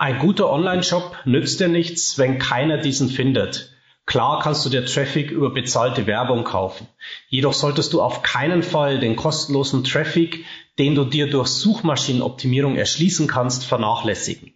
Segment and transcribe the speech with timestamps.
[0.00, 3.72] Ein guter Online-Shop nützt dir nichts, wenn keiner diesen findet.
[4.06, 6.86] Klar kannst du dir Traffic über bezahlte Werbung kaufen.
[7.26, 10.44] Jedoch solltest du auf keinen Fall den kostenlosen Traffic,
[10.78, 14.54] den du dir durch Suchmaschinenoptimierung erschließen kannst, vernachlässigen.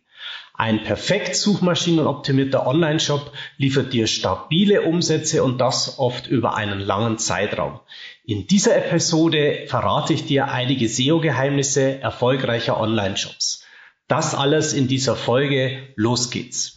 [0.55, 7.81] Ein perfekt suchmaschinenoptimierter Online-Shop liefert dir stabile Umsätze und das oft über einen langen Zeitraum.
[8.25, 13.61] In dieser Episode verrate ich dir einige SEO-Geheimnisse erfolgreicher Online-Shops.
[14.12, 15.88] Das alles in dieser Folge.
[15.96, 16.77] Los geht's.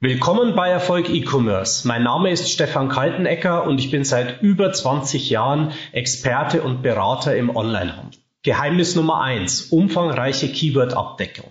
[0.00, 1.86] Willkommen bei Erfolg E-Commerce.
[1.86, 7.36] Mein Name ist Stefan Kaltenecker und ich bin seit über 20 Jahren Experte und Berater
[7.36, 8.18] im Onlinehandel.
[8.44, 11.50] Geheimnis Nummer eins: Umfangreiche Keyword-Abdeckung.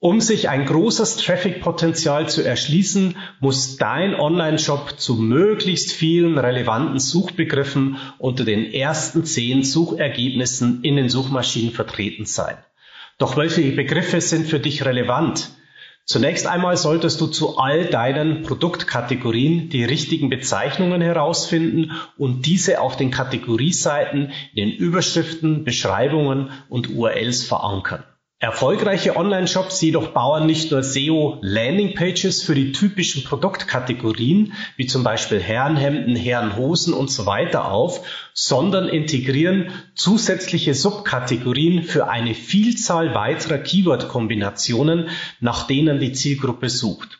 [0.00, 7.96] Um sich ein großes Traffic-Potenzial zu erschließen, muss dein Online-Shop zu möglichst vielen relevanten Suchbegriffen
[8.18, 12.56] unter den ersten zehn Suchergebnissen in den Suchmaschinen vertreten sein.
[13.18, 15.50] Doch welche Begriffe sind für dich relevant?
[16.04, 22.96] Zunächst einmal solltest du zu all deinen Produktkategorien die richtigen Bezeichnungen herausfinden und diese auf
[22.96, 28.04] den Kategorieseiten in den Überschriften, Beschreibungen und URLs verankern.
[28.40, 36.14] Erfolgreiche Online-Shops jedoch bauen nicht nur SEO-Landing-Pages für die typischen Produktkategorien, wie zum Beispiel Herrenhemden,
[36.14, 45.08] Herrenhosen und so weiter auf, sondern integrieren zusätzliche Subkategorien für eine Vielzahl weiterer Keyword-Kombinationen,
[45.40, 47.18] nach denen die Zielgruppe sucht.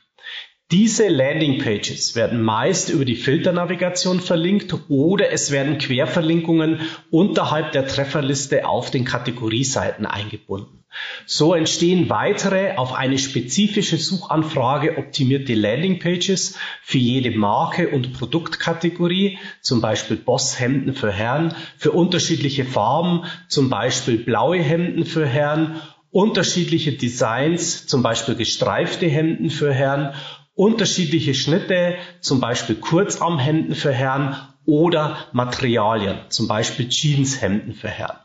[0.71, 6.81] Diese Landingpages werden meist über die Filternavigation verlinkt oder es werden Querverlinkungen
[7.11, 10.85] unterhalb der Trefferliste auf den Kategorieseiten eingebunden.
[11.25, 19.81] So entstehen weitere auf eine spezifische Suchanfrage optimierte Landingpages für jede Marke und Produktkategorie, zum
[19.81, 25.81] Beispiel Bosshemden für Herren, für unterschiedliche Farben, zum Beispiel blaue Hemden für Herren,
[26.11, 30.15] unterschiedliche Designs, zum Beispiel gestreifte Hemden für Herren,
[30.59, 34.37] unterschiedliche Schnitte, zum Beispiel Kurzarmhemden für Herren
[34.67, 38.19] oder Materialien, zum Beispiel Jeanshemden für Herren.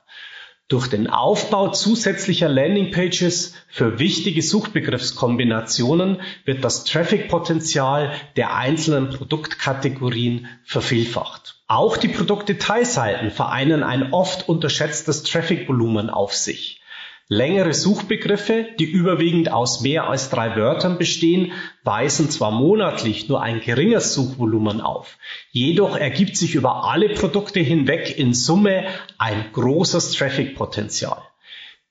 [0.67, 11.61] Durch den Aufbau zusätzlicher Landingpages für wichtige Suchbegriffskombinationen wird das Traffic-Potenzial der einzelnen Produktkategorien vervielfacht.
[11.67, 16.82] Auch die Produktdetailseiten vereinen ein oft unterschätztes Traffic-Volumen auf sich.
[17.29, 21.53] Längere Suchbegriffe, die überwiegend aus mehr als drei Wörtern bestehen,
[21.83, 25.17] weisen zwar monatlich nur ein geringes Suchvolumen auf,
[25.51, 28.85] jedoch ergibt sich über alle Produkte hinweg in Summe
[29.17, 31.21] ein großes Traffic-Potenzial.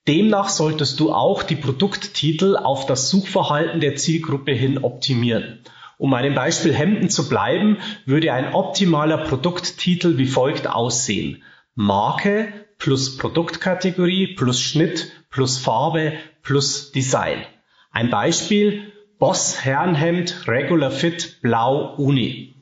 [0.07, 5.61] Demnach solltest du auch die Produkttitel auf das Suchverhalten der Zielgruppe hin optimieren.
[5.97, 11.43] Um einem Beispiel Hemden zu bleiben, würde ein optimaler Produkttitel wie folgt aussehen.
[11.75, 17.47] Marke plus Produktkategorie plus Schnitt plus Farbe plus Design.
[17.93, 22.57] Ein Beispiel Boss Herrenhemd Regular Fit Blau Uni.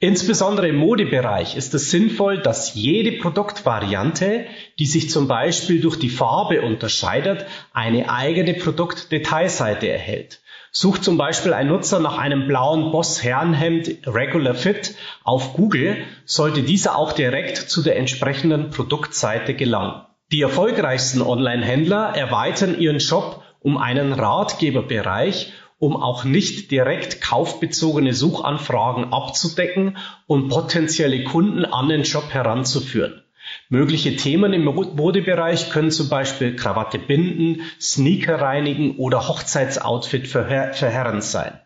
[0.00, 4.44] Insbesondere im Modebereich ist es sinnvoll, dass jede Produktvariante,
[4.78, 10.42] die sich zum Beispiel durch die Farbe unterscheidet, eine eigene Produktdetailseite erhält.
[10.78, 15.96] Sucht zum Beispiel ein Nutzer nach einem blauen Boss Herrenhemd Regular Fit auf Google,
[16.26, 20.02] sollte dieser auch direkt zu der entsprechenden Produktseite gelangen.
[20.32, 29.14] Die erfolgreichsten Online-Händler erweitern ihren Shop um einen Ratgeberbereich, um auch nicht direkt kaufbezogene Suchanfragen
[29.14, 29.96] abzudecken
[30.26, 33.22] und potenzielle Kunden an den Shop heranzuführen.
[33.68, 40.72] Mögliche Themen im Modebereich können zum Beispiel Krawatte binden, Sneaker reinigen oder Hochzeitsoutfit für, Her
[40.72, 41.58] für Herren sein.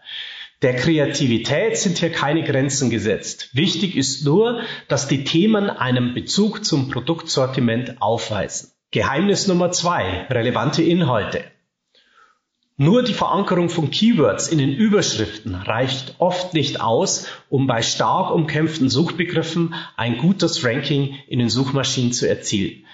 [0.63, 3.51] Der Kreativität sind hier keine Grenzen gesetzt.
[3.55, 8.71] Wichtig ist nur, dass die Themen einen Bezug zum Produktsortiment aufweisen.
[8.91, 11.45] Geheimnis Nummer zwei: Relevante Inhalte.
[12.83, 18.35] Nur die Verankerung von Keywords in den Überschriften reicht oft nicht aus, um bei stark
[18.35, 22.87] umkämpften Suchbegriffen ein gutes Ranking in den Suchmaschinen zu erzielen.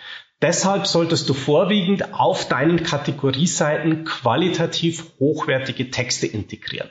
[0.43, 6.91] Deshalb solltest du vorwiegend auf deinen Kategorieseiten qualitativ hochwertige Texte integrieren.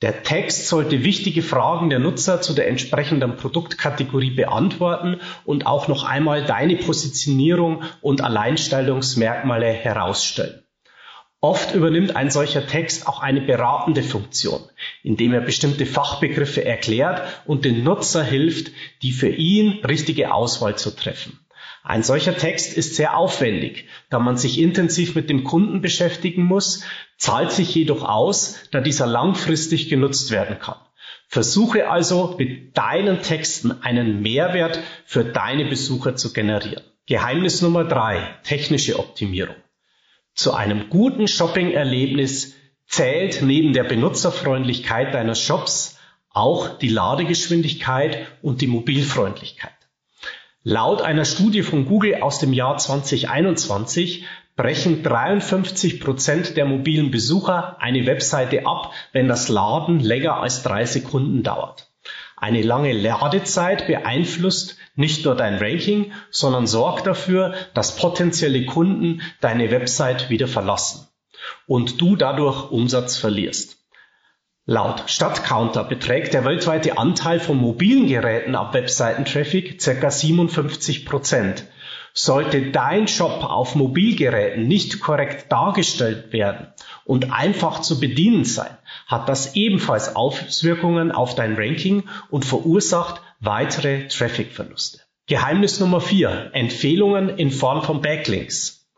[0.00, 6.04] Der Text sollte wichtige Fragen der Nutzer zu der entsprechenden Produktkategorie beantworten und auch noch
[6.04, 10.61] einmal deine Positionierung und Alleinstellungsmerkmale herausstellen.
[11.44, 14.60] Oft übernimmt ein solcher Text auch eine beratende Funktion,
[15.02, 18.70] indem er bestimmte Fachbegriffe erklärt und den Nutzer hilft,
[19.02, 21.40] die für ihn richtige Auswahl zu treffen.
[21.82, 26.84] Ein solcher Text ist sehr aufwendig, da man sich intensiv mit dem Kunden beschäftigen muss,
[27.16, 30.78] zahlt sich jedoch aus, da dieser langfristig genutzt werden kann.
[31.26, 36.84] Versuche also mit deinen Texten einen Mehrwert für deine Besucher zu generieren.
[37.06, 39.56] Geheimnis Nummer drei: Technische Optimierung.
[40.34, 42.54] Zu einem guten Shopping-Erlebnis
[42.86, 45.98] zählt neben der Benutzerfreundlichkeit deiner Shops
[46.30, 49.72] auch die Ladegeschwindigkeit und die Mobilfreundlichkeit.
[50.62, 54.24] Laut einer Studie von Google aus dem Jahr 2021
[54.56, 60.84] brechen 53 Prozent der mobilen Besucher eine Webseite ab, wenn das Laden länger als drei
[60.86, 61.90] Sekunden dauert.
[62.36, 69.70] Eine lange Ladezeit beeinflusst nicht nur dein Ranking, sondern sorgt dafür, dass potenzielle Kunden deine
[69.70, 71.08] Website wieder verlassen
[71.66, 73.78] und du dadurch Umsatz verlierst.
[74.64, 80.10] Laut Stadtcounter beträgt der weltweite Anteil von mobilen Geräten ab Webseitentraffic ca.
[80.10, 81.66] 57 Prozent.
[82.14, 86.68] Sollte dein Shop auf Mobilgeräten nicht korrekt dargestellt werden
[87.04, 94.06] und einfach zu bedienen sein, hat das ebenfalls Auswirkungen auf dein Ranking und verursacht weitere
[94.06, 95.00] Trafficverluste.
[95.26, 96.50] Geheimnis Nummer 4.
[96.52, 98.88] Empfehlungen in Form von Backlinks.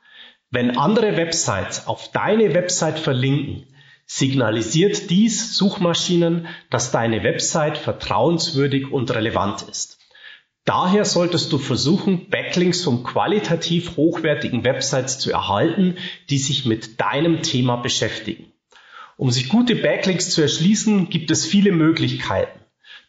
[0.51, 3.67] Wenn andere Websites auf deine Website verlinken,
[4.05, 9.99] signalisiert dies Suchmaschinen, dass deine Website vertrauenswürdig und relevant ist.
[10.67, 15.97] Daher solltest du versuchen, Backlinks von qualitativ hochwertigen Websites zu erhalten,
[16.29, 18.53] die sich mit deinem Thema beschäftigen.
[19.17, 22.64] Um sich gute Backlinks zu erschließen, gibt es viele Möglichkeiten.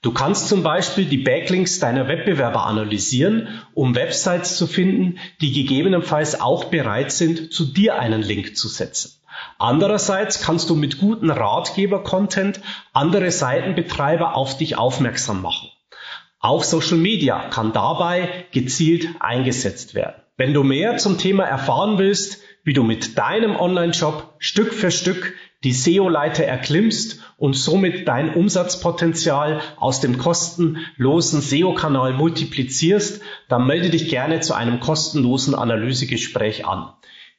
[0.05, 6.39] Du kannst zum Beispiel die Backlinks deiner Wettbewerber analysieren, um Websites zu finden, die gegebenenfalls
[6.39, 9.19] auch bereit sind, zu dir einen Link zu setzen.
[9.57, 12.59] Andererseits kannst du mit guten Ratgeber-Content
[12.93, 15.69] andere Seitenbetreiber auf dich aufmerksam machen.
[16.39, 20.21] Auch Social Media kann dabei gezielt eingesetzt werden.
[20.37, 25.35] Wenn du mehr zum Thema erfahren willst, wie du mit deinem Online-Shop Stück für Stück
[25.63, 34.09] die SEO-Leiter erklimmst und somit dein Umsatzpotenzial aus dem kostenlosen SEO-Kanal multiplizierst, dann melde dich
[34.09, 36.89] gerne zu einem kostenlosen Analysegespräch an.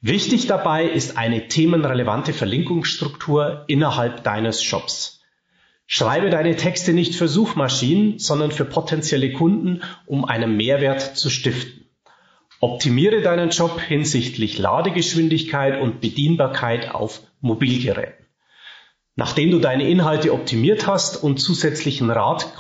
[0.00, 5.21] Wichtig dabei ist eine themenrelevante Verlinkungsstruktur innerhalb deines Shops.
[5.87, 11.82] Schreibe deine Texte nicht für Suchmaschinen, sondern für potenzielle Kunden, um einen Mehrwert zu stiften.
[12.62, 18.25] Optimiere deinen Job hinsichtlich Ladegeschwindigkeit und Bedienbarkeit auf Mobilgeräten.
[19.16, 22.54] Nachdem du deine Inhalte optimiert hast und zusätzlichen Rat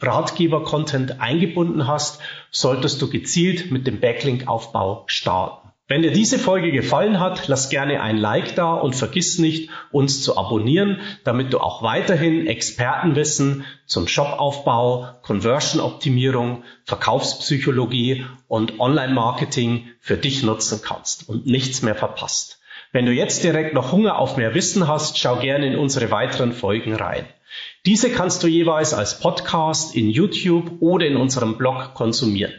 [0.00, 2.20] Ratgeber-Content eingebunden hast,
[2.52, 5.67] solltest du gezielt mit dem Backlink-Aufbau starten.
[5.90, 10.22] Wenn dir diese Folge gefallen hat, lass gerne ein Like da und vergiss nicht, uns
[10.22, 20.42] zu abonnieren, damit du auch weiterhin Expertenwissen zum Shopaufbau, Conversion-Optimierung, Verkaufspsychologie und Online-Marketing für dich
[20.42, 22.60] nutzen kannst und nichts mehr verpasst.
[22.92, 26.52] Wenn du jetzt direkt noch Hunger auf mehr Wissen hast, schau gerne in unsere weiteren
[26.52, 27.24] Folgen rein.
[27.86, 32.52] Diese kannst du jeweils als Podcast in YouTube oder in unserem Blog konsumieren.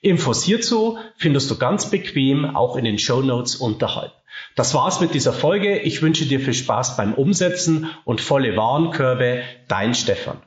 [0.00, 4.12] Infos hierzu findest du ganz bequem auch in den Show Notes unterhalb.
[4.54, 5.78] Das war's mit dieser Folge.
[5.78, 9.42] Ich wünsche dir viel Spaß beim Umsetzen und volle Warenkörbe.
[9.66, 10.40] Dein Stefan.